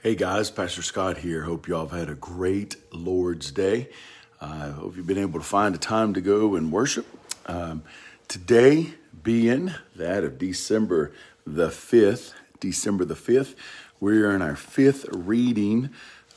Hey 0.00 0.14
guys, 0.14 0.48
Pastor 0.48 0.82
Scott 0.82 1.18
here. 1.18 1.42
Hope 1.42 1.66
you 1.66 1.74
all 1.74 1.88
have 1.88 1.98
had 1.98 2.08
a 2.08 2.14
great 2.14 2.76
Lord's 2.92 3.50
Day. 3.50 3.88
I 4.40 4.46
uh, 4.46 4.72
hope 4.74 4.96
you've 4.96 5.08
been 5.08 5.18
able 5.18 5.40
to 5.40 5.44
find 5.44 5.74
a 5.74 5.78
time 5.78 6.14
to 6.14 6.20
go 6.20 6.54
and 6.54 6.70
worship. 6.70 7.04
Um, 7.46 7.82
today, 8.28 8.94
being 9.24 9.74
that 9.96 10.22
of 10.22 10.38
December 10.38 11.10
the 11.44 11.66
5th, 11.66 12.32
December 12.60 13.06
the 13.06 13.16
5th, 13.16 13.56
we're 13.98 14.32
in 14.32 14.40
our 14.40 14.54
fifth 14.54 15.04
reading, 15.10 15.90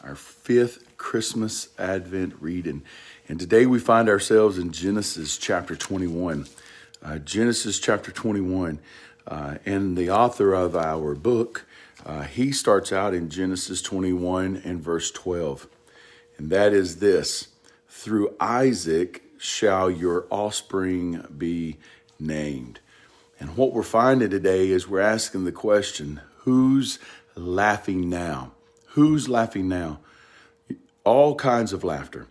our 0.04 0.16
fifth 0.16 0.98
Christmas 0.98 1.70
Advent 1.78 2.34
reading. 2.40 2.82
And 3.30 3.40
today 3.40 3.68
we 3.68 3.78
find 3.78 4.10
ourselves 4.10 4.58
in 4.58 4.72
Genesis 4.72 5.38
chapter 5.38 5.76
21. 5.76 6.48
Uh, 7.06 7.20
Genesis 7.20 7.80
chapter 7.80 8.12
21. 8.12 8.80
Uh, 9.28 9.58
and 9.68 9.96
the 9.96 10.10
author 10.10 10.52
of 10.52 10.76
our 10.76 11.14
book, 11.14 11.68
uh, 12.06 12.24
he 12.24 12.52
starts 12.52 12.92
out 12.92 13.14
in 13.14 13.30
Genesis 13.30 13.82
21 13.82 14.62
and 14.64 14.82
verse 14.82 15.12
12. 15.12 15.68
And 16.38 16.50
that 16.50 16.74
is 16.74 16.98
this 16.98 17.50
Through 17.88 18.36
Isaac 18.40 19.24
shall 19.38 19.90
your 19.90 20.26
offspring 20.30 21.26
be 21.38 21.78
named. 22.20 22.80
And 23.40 23.58
what 23.58 23.74
we're 23.74 23.84
finding 23.84 24.30
today 24.30 24.70
is 24.70 24.88
we're 24.88 25.00
asking 25.00 25.46
the 25.46 25.52
question 25.52 26.22
who's 26.38 27.00
laughing 27.36 28.10
now? 28.10 28.52
Who's 28.90 29.30
laughing 29.30 29.68
now? 29.68 30.00
All 31.04 31.36
kinds 31.36 31.74
of 31.74 31.84
laughter. 31.84 32.28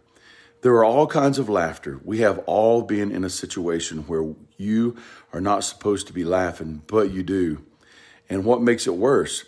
There 0.62 0.74
are 0.74 0.84
all 0.84 1.06
kinds 1.06 1.38
of 1.38 1.48
laughter. 1.48 2.00
We 2.04 2.18
have 2.18 2.38
all 2.40 2.82
been 2.82 3.10
in 3.10 3.24
a 3.24 3.30
situation 3.30 4.02
where 4.02 4.34
you 4.59 4.96
are 5.32 5.40
not 5.40 5.64
supposed 5.64 6.06
to 6.09 6.12
be 6.12 6.24
laughing, 6.24 6.82
but 6.87 7.10
you 7.10 7.23
do. 7.23 7.64
And 8.28 8.45
what 8.45 8.62
makes 8.62 8.87
it 8.87 8.95
worse? 8.95 9.45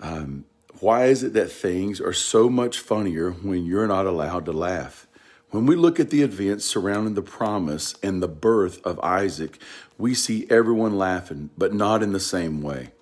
Um, 0.00 0.46
why 0.80 1.06
is 1.06 1.22
it 1.22 1.34
that 1.34 1.52
things 1.52 2.00
are 2.00 2.12
so 2.12 2.48
much 2.48 2.78
funnier 2.78 3.30
when 3.30 3.66
you're 3.66 3.86
not 3.86 4.06
allowed 4.06 4.46
to 4.46 4.52
laugh? 4.52 5.06
When 5.50 5.66
we 5.66 5.76
look 5.76 6.00
at 6.00 6.10
the 6.10 6.22
events 6.22 6.64
surrounding 6.64 7.14
the 7.14 7.22
promise 7.22 7.94
and 8.02 8.22
the 8.22 8.28
birth 8.28 8.84
of 8.86 9.00
Isaac, 9.00 9.58
we 9.98 10.14
see 10.14 10.46
everyone 10.48 10.96
laughing, 10.96 11.50
but 11.58 11.74
not 11.74 12.02
in 12.02 12.12
the 12.12 12.20
same 12.20 12.62
way. 12.62 12.92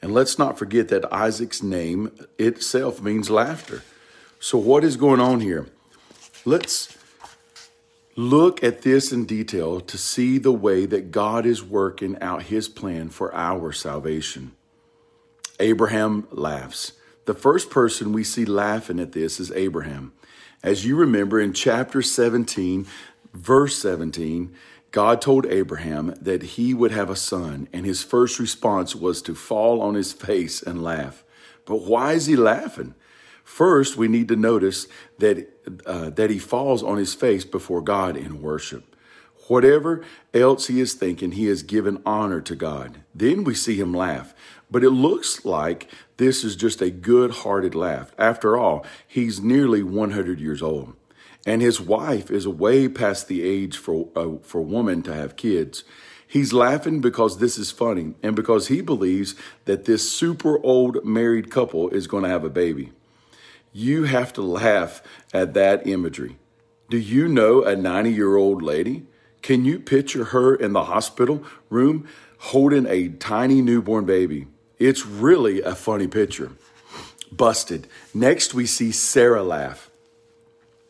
And 0.00 0.14
let's 0.14 0.38
not 0.38 0.58
forget 0.58 0.88
that 0.88 1.12
Isaac's 1.12 1.62
name 1.62 2.12
itself 2.38 3.02
means 3.02 3.30
laughter. 3.30 3.82
So, 4.40 4.56
what 4.56 4.84
is 4.84 4.96
going 4.96 5.20
on 5.20 5.40
here? 5.40 5.66
Let's 6.44 6.96
look 8.16 8.64
at 8.64 8.82
this 8.82 9.12
in 9.12 9.26
detail 9.26 9.80
to 9.80 9.98
see 9.98 10.38
the 10.38 10.52
way 10.52 10.86
that 10.86 11.10
God 11.10 11.44
is 11.46 11.62
working 11.62 12.16
out 12.20 12.44
his 12.44 12.68
plan 12.68 13.10
for 13.10 13.34
our 13.34 13.72
salvation. 13.72 14.52
Abraham 15.60 16.26
laughs. 16.30 16.92
The 17.24 17.34
first 17.34 17.70
person 17.70 18.12
we 18.12 18.24
see 18.24 18.44
laughing 18.44 19.00
at 19.00 19.12
this 19.12 19.38
is 19.38 19.52
Abraham. 19.52 20.12
As 20.62 20.84
you 20.84 20.96
remember 20.96 21.40
in 21.40 21.52
chapter 21.52 22.02
17, 22.02 22.86
verse 23.32 23.76
17, 23.78 24.54
God 24.90 25.20
told 25.20 25.46
Abraham 25.46 26.14
that 26.20 26.42
he 26.42 26.72
would 26.72 26.92
have 26.92 27.10
a 27.10 27.16
son, 27.16 27.68
and 27.72 27.84
his 27.84 28.02
first 28.02 28.38
response 28.38 28.94
was 28.96 29.20
to 29.22 29.34
fall 29.34 29.82
on 29.82 29.94
his 29.94 30.12
face 30.12 30.62
and 30.62 30.82
laugh. 30.82 31.24
But 31.66 31.82
why 31.82 32.12
is 32.12 32.26
he 32.26 32.36
laughing? 32.36 32.94
First, 33.44 33.96
we 33.96 34.08
need 34.08 34.28
to 34.28 34.36
notice 34.36 34.88
that, 35.18 35.48
uh, 35.86 36.10
that 36.10 36.30
he 36.30 36.38
falls 36.38 36.82
on 36.82 36.96
his 36.96 37.14
face 37.14 37.44
before 37.44 37.82
God 37.82 38.16
in 38.16 38.40
worship. 38.42 38.96
Whatever 39.48 40.04
else 40.34 40.66
he 40.66 40.80
is 40.80 40.92
thinking, 40.92 41.32
he 41.32 41.46
has 41.46 41.62
given 41.62 42.02
honor 42.04 42.40
to 42.42 42.54
God. 42.54 43.00
Then 43.14 43.44
we 43.44 43.54
see 43.54 43.76
him 43.80 43.94
laugh. 43.94 44.34
But 44.70 44.84
it 44.84 44.90
looks 44.90 45.44
like 45.44 45.90
this 46.18 46.44
is 46.44 46.54
just 46.54 46.82
a 46.82 46.90
good 46.90 47.30
hearted 47.30 47.74
laugh. 47.74 48.12
After 48.18 48.56
all, 48.58 48.84
he's 49.06 49.40
nearly 49.40 49.82
100 49.82 50.38
years 50.38 50.62
old. 50.62 50.94
And 51.46 51.62
his 51.62 51.80
wife 51.80 52.30
is 52.30 52.46
way 52.46 52.88
past 52.88 53.26
the 53.26 53.42
age 53.42 53.78
for, 53.78 54.08
uh, 54.14 54.36
for 54.42 54.60
woman 54.60 55.02
to 55.04 55.14
have 55.14 55.36
kids. 55.36 55.82
He's 56.26 56.52
laughing 56.52 57.00
because 57.00 57.38
this 57.38 57.56
is 57.56 57.70
funny 57.70 58.14
and 58.22 58.36
because 58.36 58.68
he 58.68 58.82
believes 58.82 59.34
that 59.64 59.86
this 59.86 60.12
super 60.12 60.62
old 60.62 61.02
married 61.06 61.50
couple 61.50 61.88
is 61.88 62.06
going 62.06 62.24
to 62.24 62.28
have 62.28 62.44
a 62.44 62.50
baby. 62.50 62.92
You 63.72 64.04
have 64.04 64.34
to 64.34 64.42
laugh 64.42 65.02
at 65.32 65.54
that 65.54 65.86
imagery. 65.86 66.36
Do 66.90 66.98
you 66.98 67.28
know 67.28 67.62
a 67.62 67.74
90 67.74 68.12
year 68.12 68.36
old 68.36 68.62
lady? 68.62 69.06
Can 69.42 69.64
you 69.64 69.78
picture 69.78 70.24
her 70.26 70.54
in 70.54 70.72
the 70.72 70.84
hospital 70.84 71.44
room 71.70 72.08
holding 72.38 72.86
a 72.86 73.08
tiny 73.08 73.62
newborn 73.62 74.04
baby? 74.04 74.46
It's 74.78 75.06
really 75.06 75.60
a 75.62 75.74
funny 75.74 76.06
picture. 76.06 76.52
Busted. 77.30 77.86
Next, 78.14 78.54
we 78.54 78.66
see 78.66 78.92
Sarah 78.92 79.42
laugh. 79.42 79.90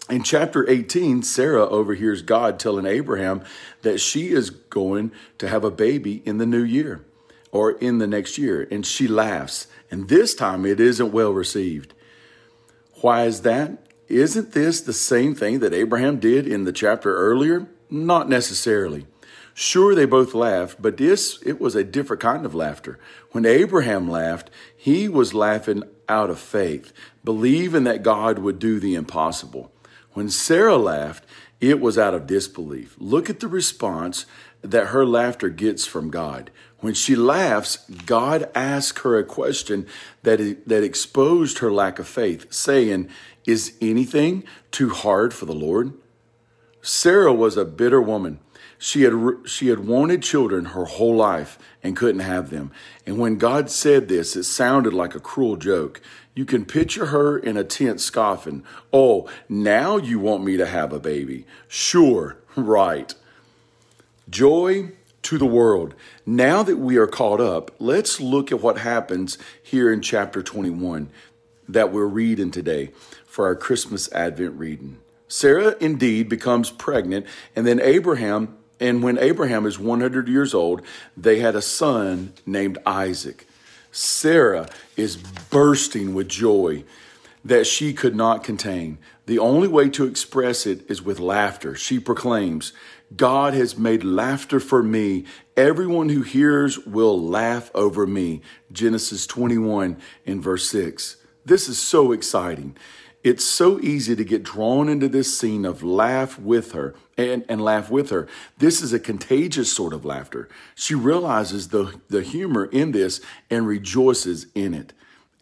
In 0.09 0.23
chapter 0.23 0.69
18, 0.69 1.23
Sarah 1.23 1.69
overhears 1.69 2.23
God 2.23 2.59
telling 2.59 2.87
Abraham 2.87 3.43
that 3.83 4.01
she 4.01 4.29
is 4.29 4.49
going 4.49 5.13
to 5.37 5.49
have 5.49 5.65
a 5.65 5.71
baby 5.71 6.23
in 6.25 6.39
the 6.39 6.47
new 6.47 6.63
year 6.63 7.05
or 7.53 7.73
in 7.73 7.99
the 7.99 8.07
next 8.07 8.39
year, 8.39 8.67
and 8.71 8.87
she 8.87 9.07
laughs. 9.07 9.67
And 9.91 10.09
this 10.09 10.35
time 10.35 10.65
it 10.65 10.81
isn't 10.81 11.13
well 11.13 11.33
received. 11.33 11.93
Why 13.01 13.25
is 13.25 13.43
that? 13.43 13.87
Isn't 14.09 14.53
this 14.53 14.81
the 14.81 14.95
same 14.95 15.35
thing 15.35 15.59
that 15.61 15.75
Abraham 15.75 16.19
did 16.19 16.47
in 16.47 16.65
the 16.65 16.73
chapter 16.73 17.15
earlier? 17.15 17.67
Not 17.91 18.29
necessarily. 18.29 19.07
Sure, 19.55 19.95
they 19.95 20.05
both 20.05 20.35
laughed, 20.35 20.81
but 20.81 20.99
this, 20.99 21.43
it 21.45 21.61
was 21.61 21.75
a 21.75 21.83
different 21.83 22.23
kind 22.23 22.47
of 22.47 22.55
laughter. 22.55 22.99
When 23.33 23.45
Abraham 23.45 24.09
laughed, 24.09 24.51
he 24.77 25.09
was 25.09 25.35
laughing 25.35 25.83
out 26.09 26.31
of 26.31 26.39
faith, 26.39 26.93
believing 27.25 27.85
that 27.85 28.05
God 28.05 28.39
would 28.39 28.61
do 28.61 28.79
the 28.79 28.95
impossible. 28.95 29.73
When 30.13 30.31
Sarah 30.31 30.77
laughed, 30.77 31.25
it 31.61 31.81
was 31.81 31.99
out 31.99 32.15
of 32.15 32.27
disbelief. 32.27 32.95
Look 32.99 33.29
at 33.29 33.41
the 33.41 33.49
response 33.49 34.27
that 34.63 34.89
her 34.89 35.05
laughter 35.05 35.49
gets 35.49 35.87
from 35.87 36.11
God. 36.11 36.51
When 36.79 36.95
she 36.95 37.17
laughs, 37.17 37.79
God 38.07 38.49
asks 38.55 39.03
her 39.03 39.19
a 39.19 39.25
question 39.25 39.87
that, 40.23 40.39
that 40.67 40.85
exposed 40.85 41.59
her 41.59 41.73
lack 41.73 41.99
of 41.99 42.07
faith, 42.07 42.53
saying, 42.53 43.09
Is 43.45 43.77
anything 43.81 44.45
too 44.71 44.91
hard 44.91 45.35
for 45.35 45.47
the 45.47 45.55
Lord? 45.55 45.95
Sarah 46.83 47.33
was 47.33 47.57
a 47.57 47.65
bitter 47.65 48.01
woman. 48.01 48.41
She 48.79 49.03
had, 49.03 49.15
she 49.45 49.69
had 49.69 49.81
wanted 49.81 50.23
children 50.23 50.67
her 50.67 50.85
whole 50.85 51.17
life 51.17 51.59
and 51.83 51.97
couldn't 51.97 52.21
have 52.21 52.51
them. 52.51 52.71
And 53.05 53.19
when 53.19 53.37
God 53.37 53.71
said 53.71 54.09
this, 54.09 54.37
it 54.37 54.45
sounded 54.45 54.95
like 54.95 55.15
a 55.15 55.21
cruel 55.21 55.57
joke. 55.57 56.01
You 56.35 56.45
can 56.45 56.65
picture 56.65 57.07
her 57.07 57.37
in 57.37 57.57
a 57.57 57.65
tent 57.65 58.01
scoffing. 58.01 58.63
Oh, 58.93 59.29
now 59.49 59.97
you 59.97 60.21
want 60.21 60.45
me 60.45 60.57
to 60.57 60.67
have 60.67 60.93
a 60.93 61.01
baby. 61.01 61.45
Sure, 61.67 62.37
right. 62.57 63.13
Joy 64.31 64.93
to 65.23 65.39
the 65.39 65.47
world. 65.47 65.95
Now 66.25 66.63
that 66.63 66.77
we 66.77 66.97
are 66.97 67.09
caught 67.09 67.41
up, 67.41 67.73
let's 67.81 68.21
look 68.21 68.53
at 68.53 68.61
what 68.61 68.79
happens 68.79 69.37
here 69.61 69.93
in 69.93 70.01
chapter 70.01 70.43
21 70.43 71.11
that 71.69 71.93
we're 71.93 72.07
reading 72.07 72.53
today 72.53 72.93
for 73.27 73.47
our 73.47 73.57
Christmas 73.57 74.11
Advent 74.13 74.55
reading. 74.59 74.99
Sarah 75.29 75.77
indeed 75.81 76.29
becomes 76.29 76.71
pregnant, 76.71 77.27
and 77.55 77.67
then 77.67 77.81
Abraham 77.81 78.59
and 78.81 79.03
when 79.03 79.19
Abraham 79.19 79.67
is 79.67 79.79
100 79.79 80.29
years 80.29 80.55
old, 80.55 80.83
they 81.17 81.41
had 81.41 81.57
a 81.57 81.63
son 81.63 82.33
named 82.47 82.79
Isaac. 82.87 83.47
Sarah 83.91 84.69
is 84.97 85.17
bursting 85.17 86.15
with 86.15 86.29
joy 86.29 86.85
that 87.45 87.67
she 87.67 87.93
could 87.93 88.15
not 88.15 88.45
contain. 88.45 88.99
The 89.27 89.39
only 89.39 89.69
way 89.69 89.89
to 89.91 90.05
express 90.05 90.67
it 90.67 90.89
is 90.91 91.03
with 91.03 91.19
laughter. 91.19 91.75
She 91.75 91.99
proclaims, 91.99 92.73
God 93.17 93.55
has 93.55 93.79
made 93.79 94.05
laughter 94.05 94.61
for 94.61 94.83
me. 94.83 95.25
Everyone 95.57 96.11
who 96.11 96.23
hears 96.23 96.79
will 96.79 97.21
laugh 97.21 97.71
over 97.75 98.07
me. 98.07 98.43
Genesis 98.71 99.27
21 99.27 99.97
in 100.25 100.41
verse 100.41 100.69
6. 100.71 101.17
This 101.45 101.69
is 101.69 101.81
so 101.81 102.13
exciting. 102.13 102.77
It's 103.25 103.45
so 103.45 103.81
easy 103.81 104.15
to 104.15 104.25
get 104.25 104.45
drawn 104.45 104.89
into 104.89 105.09
this 105.09 105.37
scene 105.37 105.65
of 105.65 105.83
laugh 105.83 106.39
with 106.39 106.73
her 106.73 106.95
and, 107.17 107.45
and 107.49 107.61
laugh 107.61 107.91
with 107.91 108.11
her. 108.11 108.29
This 108.59 108.81
is 108.81 108.93
a 108.93 109.01
contagious 109.01 109.73
sort 109.73 109.93
of 109.93 110.05
laughter. 110.05 110.49
She 110.75 110.95
realizes 110.95 111.69
the, 111.69 112.01
the 112.09 112.23
humor 112.23 112.67
in 112.67 112.93
this 112.93 113.21
and 113.51 113.67
rejoices 113.67 114.47
in 114.55 114.73
it. 114.73 114.93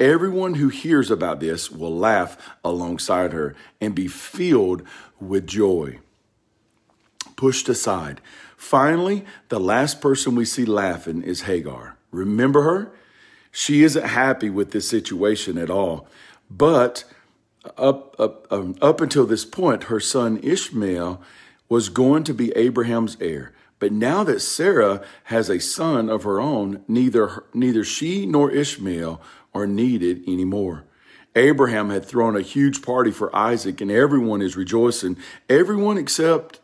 Everyone 0.01 0.55
who 0.55 0.69
hears 0.69 1.11
about 1.11 1.41
this 1.41 1.71
will 1.71 1.95
laugh 1.97 2.37
alongside 2.65 3.33
her 3.33 3.55
and 3.81 3.95
be 3.95 4.09
filled 4.09 4.83
with 5.21 5.47
joy. 5.47 5.99
Pushed 7.37 7.69
aside. 7.69 8.21
Finally, 8.57 9.25
the 9.49 9.61
last 9.61 10.01
person 10.01 10.35
we 10.35 10.45
see 10.47 10.65
laughing 10.65 11.23
is 11.23 11.43
Hagar. 11.43 11.97
Remember 12.11 12.63
her? 12.63 12.93
She 13.51 13.83
isn't 13.83 14.07
happy 14.07 14.51
with 14.51 14.73
this 14.73 14.89
situation 14.89 15.57
at 15.57 15.71
all, 15.71 16.09
but 16.51 17.05
up, 17.77 18.15
up, 18.19 18.47
um, 18.51 18.77
up 18.81 19.01
until 19.01 19.27
this 19.27 19.45
point, 19.45 19.85
her 19.85 20.01
son 20.01 20.39
Ishmael 20.43 21.21
was 21.69 21.89
going 21.89 22.25
to 22.25 22.35
be 22.35 22.53
Abraham's 22.53 23.17
heir. 23.21 23.53
But 23.79 23.93
now 23.93 24.25
that 24.25 24.41
Sarah 24.41 25.03
has 25.25 25.51
a 25.51 25.61
son 25.61 26.09
of 26.09 26.23
her 26.23 26.41
own, 26.41 26.83
neither, 26.89 27.45
neither 27.53 27.85
she 27.85 28.25
nor 28.25 28.51
Ishmael 28.51 29.21
are 29.55 29.67
needed 29.67 30.23
anymore. 30.27 30.85
Abraham 31.35 31.91
had 31.91 32.05
thrown 32.07 32.35
a 32.35 32.41
huge 32.41 32.81
party 32.81 33.11
for 33.11 33.35
Isaac, 33.37 33.83
and 33.83 33.91
everyone 33.91 34.41
is 34.41 34.57
rejoicing. 34.57 35.19
Everyone 35.51 35.99
except 35.99 36.61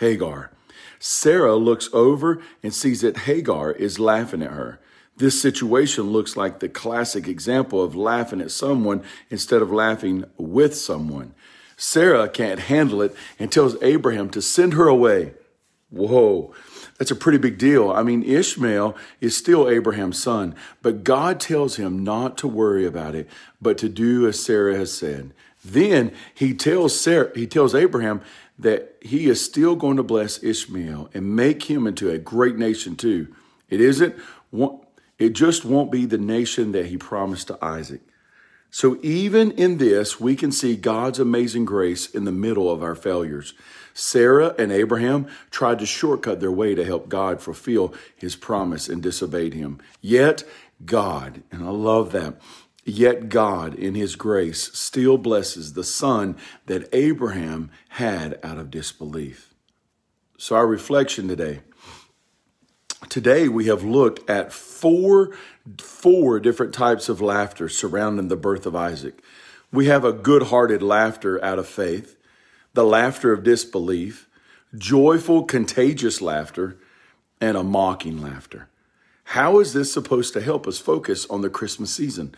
Hagar. 0.00 0.50
Sarah 0.98 1.56
looks 1.56 1.90
over 1.92 2.42
and 2.62 2.72
sees 2.72 3.02
that 3.02 3.18
Hagar 3.18 3.72
is 3.72 4.00
laughing 4.00 4.42
at 4.42 4.52
her. 4.52 4.80
This 5.16 5.40
situation 5.40 6.10
looks 6.10 6.36
like 6.36 6.60
the 6.60 6.68
classic 6.68 7.26
example 7.26 7.82
of 7.82 7.96
laughing 7.96 8.40
at 8.40 8.50
someone 8.50 9.02
instead 9.30 9.62
of 9.62 9.72
laughing 9.72 10.24
with 10.36 10.76
someone. 10.76 11.34
Sarah 11.76 12.28
can't 12.28 12.60
handle 12.60 13.02
it 13.02 13.14
and 13.38 13.50
tells 13.50 13.80
Abraham 13.82 14.30
to 14.30 14.42
send 14.42 14.74
her 14.74 14.88
away. 14.88 15.34
Whoa, 15.90 16.52
that's 16.98 17.10
a 17.10 17.16
pretty 17.16 17.38
big 17.38 17.58
deal. 17.58 17.90
I 17.90 18.02
mean, 18.02 18.22
Ishmael 18.22 18.96
is 19.20 19.36
still 19.36 19.68
Abraham's 19.68 20.20
son, 20.20 20.54
but 20.82 21.04
God 21.04 21.40
tells 21.40 21.76
him 21.76 22.02
not 22.02 22.36
to 22.38 22.48
worry 22.48 22.86
about 22.86 23.14
it, 23.14 23.28
but 23.60 23.78
to 23.78 23.88
do 23.88 24.26
as 24.26 24.42
Sarah 24.42 24.76
has 24.76 24.92
said. 24.92 25.32
Then 25.64 26.12
he 26.34 26.54
tells 26.54 26.98
Sarah, 26.98 27.30
he 27.34 27.46
tells 27.46 27.74
Abraham 27.74 28.20
that 28.58 28.96
he 29.00 29.28
is 29.28 29.44
still 29.44 29.76
going 29.76 29.96
to 29.96 30.02
bless 30.02 30.42
Ishmael 30.42 31.10
and 31.12 31.36
make 31.36 31.64
him 31.64 31.86
into 31.86 32.10
a 32.10 32.18
great 32.18 32.56
nation 32.56 32.96
too. 32.96 33.28
It 33.68 33.80
isn't 33.80 34.16
it 35.18 35.30
just 35.30 35.64
won't 35.64 35.90
be 35.90 36.06
the 36.06 36.18
nation 36.18 36.72
that 36.72 36.86
he 36.86 36.96
promised 36.96 37.48
to 37.48 37.58
Isaac. 37.64 38.02
So 38.70 38.98
even 39.02 39.52
in 39.52 39.78
this, 39.78 40.20
we 40.20 40.36
can 40.36 40.52
see 40.52 40.76
God's 40.76 41.18
amazing 41.18 41.64
grace 41.64 42.10
in 42.10 42.24
the 42.24 42.32
middle 42.32 42.70
of 42.70 42.82
our 42.82 42.94
failures. 42.94 43.54
Sarah 43.94 44.54
and 44.58 44.70
Abraham 44.70 45.28
tried 45.50 45.78
to 45.78 45.86
shortcut 45.86 46.40
their 46.40 46.50
way 46.50 46.74
to 46.74 46.84
help 46.84 47.08
God 47.08 47.40
fulfill 47.40 47.94
his 48.14 48.36
promise 48.36 48.88
and 48.88 49.02
disobeyed 49.02 49.54
him. 49.54 49.80
Yet 50.02 50.44
God, 50.84 51.42
and 51.50 51.64
I 51.64 51.70
love 51.70 52.12
that, 52.12 52.34
yet 52.84 53.30
God 53.30 53.74
in 53.74 53.94
his 53.94 54.14
grace 54.16 54.70
still 54.74 55.16
blesses 55.16 55.72
the 55.72 55.84
son 55.84 56.36
that 56.66 56.88
Abraham 56.92 57.70
had 57.88 58.38
out 58.42 58.58
of 58.58 58.70
disbelief. 58.70 59.54
So 60.36 60.56
our 60.56 60.66
reflection 60.66 61.28
today, 61.28 61.60
today 63.08 63.48
we 63.48 63.66
have 63.66 63.82
looked 63.82 64.28
at 64.28 64.52
four 64.52 65.36
four 65.78 66.38
different 66.38 66.72
types 66.72 67.08
of 67.08 67.20
laughter 67.20 67.68
surrounding 67.68 68.28
the 68.28 68.36
birth 68.36 68.66
of 68.66 68.76
Isaac. 68.76 69.20
We 69.72 69.86
have 69.86 70.04
a 70.04 70.12
good-hearted 70.12 70.82
laughter 70.82 71.42
out 71.44 71.58
of 71.58 71.66
faith 71.66 72.16
the 72.74 72.84
laughter 72.84 73.32
of 73.32 73.42
disbelief, 73.42 74.28
joyful, 74.76 75.44
contagious 75.44 76.20
laughter, 76.20 76.76
and 77.40 77.56
a 77.56 77.62
mocking 77.62 78.20
laughter. 78.20 78.68
How 79.30 79.60
is 79.60 79.72
this 79.72 79.90
supposed 79.90 80.34
to 80.34 80.42
help 80.42 80.66
us 80.66 80.78
focus 80.78 81.26
on 81.26 81.40
the 81.40 81.48
Christmas 81.48 81.90
season? 81.92 82.34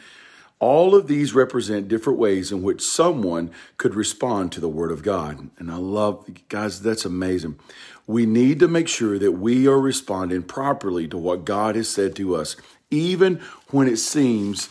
All 0.61 0.95
of 0.97 1.07
these 1.07 1.35
represent 1.35 1.87
different 1.87 2.19
ways 2.19 2.51
in 2.51 2.63
which 2.63 2.83
someone 2.83 3.51
could 3.77 3.95
respond 3.95 4.51
to 4.53 4.61
the 4.61 4.69
Word 4.69 4.91
of 4.91 5.03
God. 5.03 5.51
And 5.59 5.71
I 5.71 5.77
love, 5.77 6.29
guys, 6.49 6.83
that's 6.83 7.05
amazing. 7.05 7.59
We 8.07 8.27
need 8.27 8.59
to 8.61 8.69
make 8.69 8.89
sure 8.89 9.19
that 9.19 9.33
we 9.33 9.69
are 9.69 9.81
responding 9.81 10.43
properly 10.43 11.07
to 11.09 11.17
what 11.17 11.45
God 11.45 11.77
has 11.77 11.89
said 11.89 12.17
to 12.17 12.35
us, 12.35 12.57
even 12.91 13.41
when 13.71 13.87
it 13.87 13.99
seems 13.99 14.69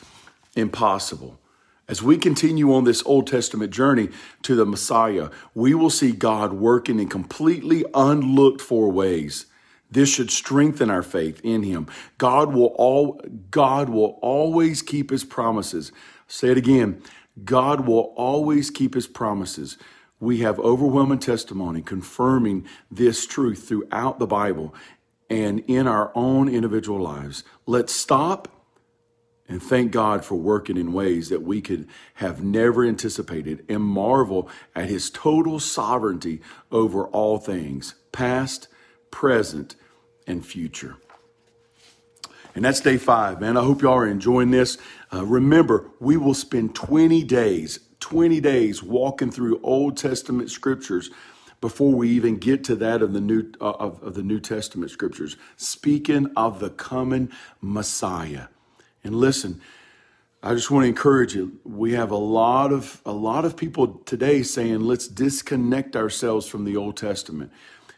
impossible. 0.56 1.39
As 1.88 2.04
we 2.04 2.18
continue 2.18 2.74
on 2.74 2.84
this 2.84 3.01
Old 3.06 3.28
Testament 3.28 3.72
journey 3.72 4.10
to 4.42 4.56
the 4.56 4.66
Messiah, 4.66 5.30
we 5.56 5.74
will 5.74 5.89
see 5.89 6.12
God 6.12 6.51
working 6.51 7.00
in 7.00 7.07
completely 7.07 7.86
unlooked 7.94 8.60
for 8.60 8.92
ways. 8.92 9.45
This 9.89 10.10
should 10.10 10.31
strengthen 10.31 10.89
our 10.89 11.04
faith 11.04 11.39
in 11.44 11.63
him. 11.63 11.88
God 12.18 12.54
will 12.54 12.74
all 12.78 13.22
God 13.51 13.89
will 13.89 14.19
always 14.22 14.81
keep 14.81 15.10
his 15.10 15.24
promises. 15.24 15.92
Say 16.28 16.50
it 16.50 16.57
again. 16.57 17.01
God 17.44 17.88
will 17.88 18.13
always 18.16 18.69
keep 18.69 18.95
his 18.95 19.07
promises. 19.07 19.78
We 20.19 20.39
have 20.39 20.60
overwhelming 20.60 21.19
testimony 21.19 21.81
confirming 21.81 22.66
this 22.89 23.28
truth 23.28 23.68
throughout 23.68 24.19
the 24.19 24.28
Bible 24.28 24.74
and 25.30 25.60
in 25.68 25.88
our 25.88 26.12
own 26.16 26.50
individual 26.50 27.00
lives. 27.00 27.44
Let's 27.66 27.94
stop 27.94 28.48
and 29.48 29.62
thank 29.62 29.92
God 29.92 30.25
for 30.25 30.36
working 30.36 30.75
in 30.75 30.92
ways 30.92 31.30
that 31.30 31.44
we 31.44 31.62
could 31.62 31.88
have 32.16 32.44
never 32.44 32.84
anticipated 32.84 33.63
and 33.69 33.84
marvel 33.84 34.50
at 34.75 34.89
his 34.89 35.10
total 35.10 35.60
sovereignty 35.60 36.42
over 36.72 37.06
all 37.07 37.38
things, 37.38 37.95
past, 38.12 38.68
present, 39.12 39.75
and 40.25 40.45
future. 40.45 40.98
And 42.56 42.65
that's 42.65 42.81
day 42.81 42.98
five, 42.98 43.39
man. 43.39 43.56
I 43.56 43.62
hope 43.62 43.81
y'all 43.81 43.94
are 43.94 44.07
enjoying 44.07 44.51
this. 44.51 44.77
Uh, 45.13 45.24
remember, 45.25 45.92
we 46.00 46.18
will 46.18 46.33
spend 46.33 46.74
20 46.75 47.24
days, 47.24 47.80
20 48.00 48.39
days 48.42 48.81
walking 48.81 49.31
through 49.31 49.59
Old 49.62 49.95
Testament 49.95 50.50
scriptures 50.50 51.12
before 51.62 51.92
we 51.92 52.09
even 52.09 52.38
get 52.38 52.63
to 52.65 52.75
that 52.75 53.01
of 53.01 53.13
the 53.13 53.21
New, 53.21 53.51
uh, 53.62 53.71
of, 53.71 54.01
of 54.04 54.13
the 54.15 54.24
New 54.24 54.39
Testament 54.39 54.92
scriptures, 54.92 55.38
speaking 55.56 56.31
of 56.36 56.60
the 56.60 56.69
coming 56.69 57.30
Messiah. 57.62 58.48
And 59.03 59.15
listen, 59.15 59.62
I 60.44 60.53
just 60.53 60.69
want 60.69 60.83
to 60.83 60.88
encourage 60.88 61.36
you. 61.36 61.60
We 61.63 61.94
have 61.94 62.12
a 62.12 62.18
lot 62.18 62.71
of 62.71 63.01
a 63.06 63.12
lot 63.12 63.44
of 63.44 63.57
people 63.57 64.00
today 64.06 64.44
saying 64.44 64.81
let's 64.81 65.07
disconnect 65.07 65.95
ourselves 65.95 66.48
from 66.48 66.63
the 66.63 66.77
Old 66.77 66.95
Testament. 66.98 67.51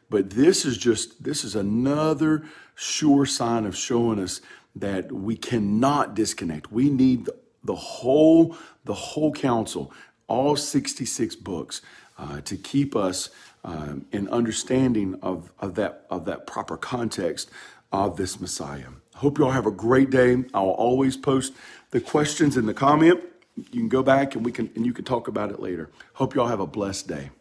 But 0.10 0.32
this 0.32 0.66
is 0.66 0.78
just 0.78 1.24
this 1.24 1.44
is 1.44 1.56
another 1.56 2.44
sure 2.76 3.26
sign 3.26 3.66
of 3.66 3.76
showing 3.76 4.20
us 4.20 4.42
that 4.76 5.12
we 5.12 5.36
cannot 5.36 6.16
disconnect. 6.16 6.72
We 6.72 6.90
need 6.90 7.26
the, 7.26 7.36
the 7.64 7.76
whole 7.76 8.56
the 8.86 8.94
whole 8.94 9.32
counsel, 9.32 9.94
all 10.28 10.56
66 10.56 11.36
books, 11.36 11.82
uh, 12.18 12.42
to 12.42 12.58
keep 12.58 12.96
us 12.96 13.30
um, 13.64 14.06
in 14.12 14.28
understanding 14.30 15.20
of, 15.22 15.52
of 15.60 15.76
that 15.76 16.06
of 16.10 16.26
that 16.26 16.48
proper 16.48 16.78
context 16.78 17.52
of 17.92 18.18
this 18.18 18.40
Messiah. 18.40 18.88
Hope 19.16 19.38
you 19.38 19.46
all 19.46 19.52
have 19.52 19.66
a 19.66 19.72
great 19.72 20.10
day. 20.10 20.44
I'll 20.54 20.70
always 20.70 21.18
post 21.18 21.54
the 21.92 22.00
questions 22.00 22.56
in 22.56 22.66
the 22.66 22.74
comment. 22.74 23.22
You 23.56 23.82
can 23.82 23.90
go 23.90 24.02
back 24.02 24.36
and 24.36 24.46
we 24.46 24.52
can 24.52 24.72
and 24.76 24.86
you 24.86 24.94
can 24.94 25.06
talk 25.06 25.28
about 25.28 25.52
it 25.52 25.60
later. 25.60 25.90
Hope 26.14 26.34
you 26.34 26.42
all 26.42 26.48
have 26.48 26.62
a 26.62 26.68
blessed 26.68 27.08
day. 27.08 27.32